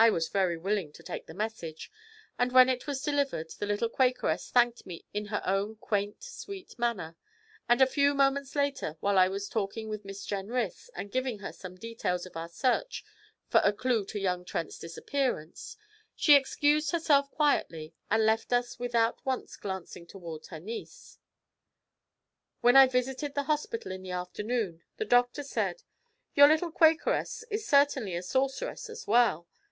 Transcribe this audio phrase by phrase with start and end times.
[0.00, 1.90] I was very willing to take the message,
[2.38, 6.78] and when it was delivered the little Quakeress thanked me in her own quaint sweet
[6.78, 7.16] manner,
[7.68, 11.52] and a few moments later, while I was talking with Miss Jenrys and giving her
[11.52, 13.04] some details of our search
[13.48, 15.76] for a clue to young Trent's disappearance,
[16.14, 21.18] she excused herself quietly and left us without once glancing toward her niece.
[22.60, 25.82] When I visited the hospital in the afternoon, the doctor said:
[26.36, 29.48] 'Your little Quakeress is certainly a sorceress as well.